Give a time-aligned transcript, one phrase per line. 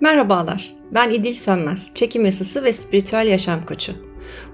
[0.00, 3.92] Merhabalar, ben İdil Sönmez, çekim yasası ve spiritüel yaşam koçu.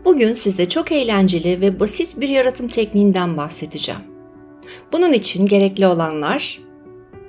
[0.05, 4.01] Bugün size çok eğlenceli ve basit bir yaratım tekniğinden bahsedeceğim.
[4.93, 6.61] Bunun için gerekli olanlar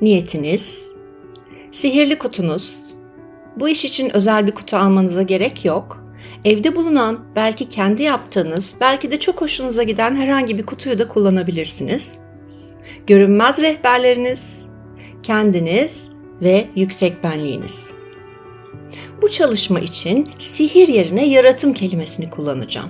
[0.02, 0.86] niyetiniz,
[1.72, 2.94] sihirli kutunuz.
[3.55, 6.04] Bu iş için özel bir kutu almanıza gerek yok.
[6.45, 12.18] Evde bulunan, belki kendi yaptığınız, belki de çok hoşunuza giden herhangi bir kutuyu da kullanabilirsiniz.
[13.08, 14.54] Görünmez rehberleriniz,
[15.23, 16.04] kendiniz
[16.41, 18.02] ve yüksek benliğiniz.
[19.23, 22.90] Bu çalışma için sihir yerine yaratım kelimesini kullanacağım.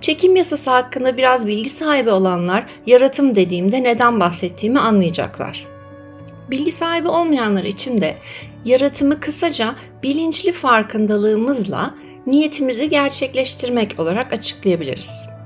[0.00, 5.66] Çekim yasası hakkında biraz bilgi sahibi olanlar yaratım dediğimde neden bahsettiğimi anlayacaklar.
[6.50, 8.16] Bilgi sahibi olmayanlar için de
[8.64, 11.94] yaratımı kısaca bilinçli farkındalığımızla
[12.26, 15.37] niyetimizi gerçekleştirmek olarak açıklayabiliriz.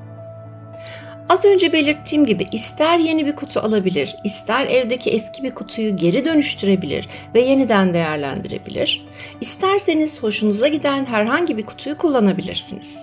[1.28, 6.24] Az önce belirttiğim gibi ister yeni bir kutu alabilir, ister evdeki eski bir kutuyu geri
[6.24, 9.06] dönüştürebilir ve yeniden değerlendirebilir.
[9.40, 12.98] İsterseniz hoşunuza giden herhangi bir kutuyu kullanabilirsiniz.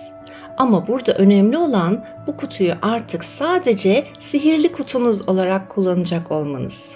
[0.56, 6.88] Ama burada önemli olan bu kutuyu artık sadece sihirli kutunuz olarak kullanacak olmanız.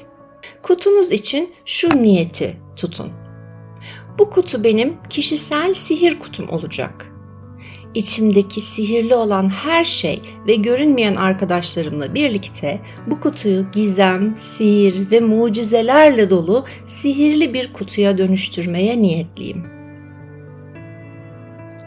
[0.63, 3.13] Kutunuz için şu niyeti tutun.
[4.19, 7.14] Bu kutu benim kişisel sihir kutum olacak
[7.95, 16.31] içimdeki sihirli olan her şey ve görünmeyen arkadaşlarımla birlikte bu kutuyu gizem, sihir ve mucizelerle
[16.31, 19.65] dolu sihirli bir kutuya dönüştürmeye niyetliyim.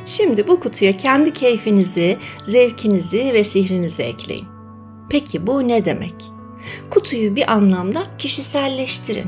[0.05, 4.45] Şimdi bu kutuya kendi keyfinizi, zevkinizi ve sihrinizi ekleyin.
[5.09, 6.15] Peki bu ne demek?
[6.89, 9.27] Kutuyu bir anlamda kişiselleştirin.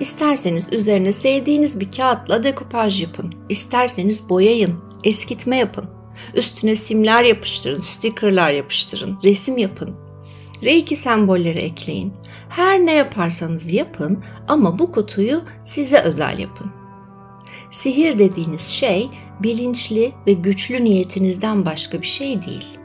[0.00, 3.34] İsterseniz üzerine sevdiğiniz bir kağıtla dekupaj yapın.
[3.48, 5.84] İsterseniz boyayın, eskitme yapın.
[6.34, 9.96] Üstüne simler yapıştırın, stickerlar yapıştırın, resim yapın.
[10.64, 12.12] Reiki sembolleri ekleyin.
[12.48, 16.70] Her ne yaparsanız yapın ama bu kutuyu size özel yapın.
[17.70, 19.10] Sihir dediğiniz şey
[19.42, 22.78] bilinçli ve güçlü niyetinizden başka bir şey değil.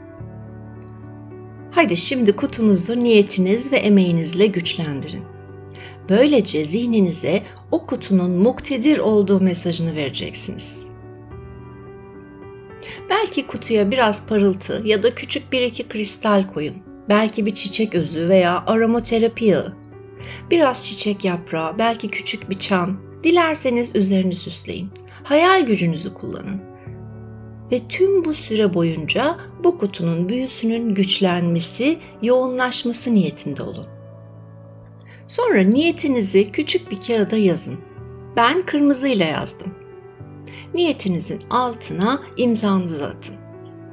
[1.70, 5.24] Haydi şimdi kutunuzu niyetiniz ve emeğinizle güçlendirin.
[6.08, 10.93] Böylece zihninize o kutunun muktedir olduğu mesajını vereceksiniz.
[13.10, 16.76] Belki kutuya biraz parıltı ya da küçük bir iki kristal koyun.
[17.08, 19.76] Belki bir çiçek özü veya aromaterapi yağı.
[20.50, 22.96] Biraz çiçek yaprağı, belki küçük bir çan.
[23.24, 24.90] Dilerseniz üzerini süsleyin.
[25.24, 26.60] Hayal gücünüzü kullanın.
[27.72, 33.86] Ve tüm bu süre boyunca bu kutunun büyüsünün güçlenmesi, yoğunlaşması niyetinde olun.
[35.26, 37.78] Sonra niyetinizi küçük bir kağıda yazın.
[38.36, 39.73] Ben kırmızıyla yazdım
[40.74, 43.36] niyetinizin altına imzanızı atın.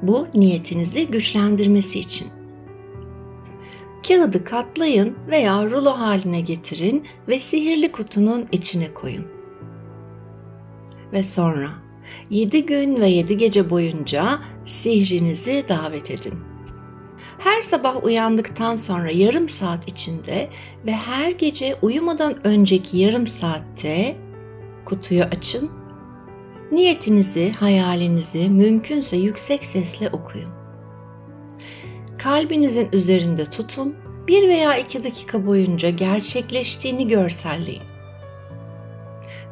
[0.02, 2.28] Bu niyetinizi güçlendirmesi için.
[4.08, 9.26] Kağıdı katlayın veya rulo haline getirin ve sihirli kutunun içine koyun.
[11.12, 11.68] Ve sonra
[12.30, 16.34] 7 gün ve 7 gece boyunca sihrinizi davet edin.
[17.38, 20.48] Her sabah uyandıktan sonra yarım saat içinde
[20.86, 24.16] ve her gece uyumadan önceki yarım saatte
[24.84, 25.70] kutuyu açın
[26.72, 30.48] Niyetinizi, hayalinizi mümkünse yüksek sesle okuyun.
[32.18, 33.96] Kalbinizin üzerinde tutun,
[34.28, 37.82] bir veya iki dakika boyunca gerçekleştiğini görselleyin.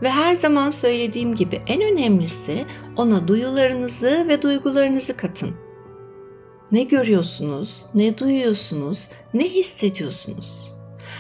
[0.03, 2.64] Ve her zaman söylediğim gibi en önemlisi
[2.97, 5.56] ona duyularınızı ve duygularınızı katın.
[6.72, 10.72] Ne görüyorsunuz, ne duyuyorsunuz, ne hissediyorsunuz?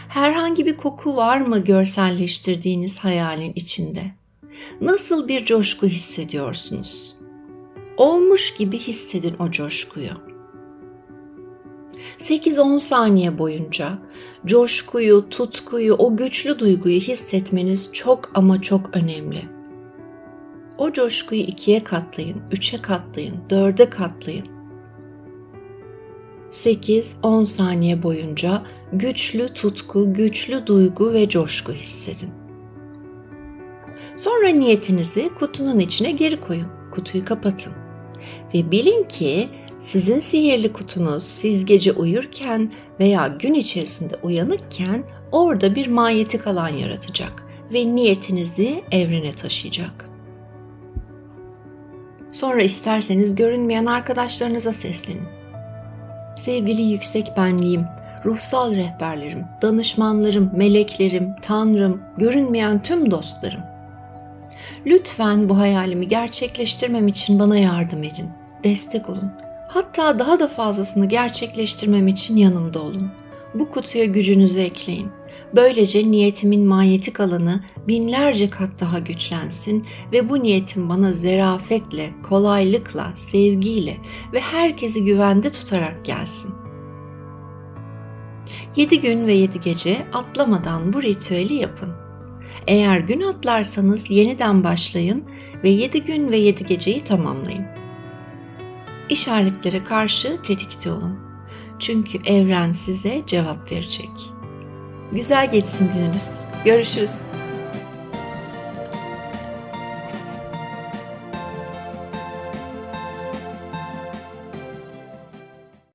[0.08, 4.19] Herhangi bir koku var mı görselleştirdiğiniz hayalin içinde?
[4.80, 7.16] Nasıl bir coşku hissediyorsunuz?
[7.96, 10.30] Olmuş gibi hissedin o coşkuyu.
[12.18, 13.98] 8-10 saniye boyunca
[14.46, 19.42] coşkuyu, tutkuyu, o güçlü duyguyu hissetmeniz çok ama çok önemli.
[20.78, 24.46] O coşkuyu ikiye katlayın, üçe katlayın, dörde katlayın.
[26.52, 28.62] 8-10 saniye boyunca
[28.92, 32.39] güçlü tutku, güçlü duygu ve coşku hissedin.
[34.20, 36.66] Sonra niyetinizi kutunun içine geri koyun.
[36.90, 37.72] Kutuyu kapatın.
[38.54, 45.86] Ve bilin ki sizin sihirli kutunuz siz gece uyurken veya gün içerisinde uyanıkken orada bir
[45.86, 47.32] manyetik alan yaratacak
[47.72, 50.08] ve niyetinizi evrene taşıyacak.
[52.32, 55.28] Sonra isterseniz görünmeyen arkadaşlarınıza seslenin.
[56.36, 57.84] Sevgili yüksek benliğim,
[58.24, 63.70] ruhsal rehberlerim, danışmanlarım, meleklerim, tanrım, görünmeyen tüm dostlarım.
[64.86, 68.28] Lütfen bu hayalimi gerçekleştirmem için bana yardım edin.
[68.64, 69.32] Destek olun.
[69.68, 73.10] Hatta daha da fazlasını gerçekleştirmem için yanımda olun.
[73.54, 75.08] Bu kutuya gücünüzü ekleyin.
[75.56, 83.96] Böylece niyetimin manyetik alanı binlerce kat daha güçlensin ve bu niyetim bana zerafetle, kolaylıkla, sevgiyle
[84.32, 86.54] ve herkesi güvende tutarak gelsin.
[88.76, 92.09] 7 gün ve 7 gece atlamadan bu ritüeli yapın.
[92.66, 95.24] Eğer gün atlarsanız yeniden başlayın
[95.64, 97.64] ve 7 gün ve 7 geceyi tamamlayın.
[99.08, 101.18] İşaretlere karşı tetikte olun.
[101.78, 104.10] Çünkü evren size cevap verecek.
[105.12, 106.30] Güzel geçsin gününüz.
[106.64, 107.22] Görüşürüz.